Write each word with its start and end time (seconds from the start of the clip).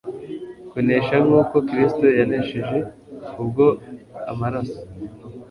kunesha 0.69 1.15
nkuko 1.25 1.55
Kristo 1.67 2.05
yanesheje 2.19 2.79
kubwo 3.31 3.65
amaraso 4.31 4.79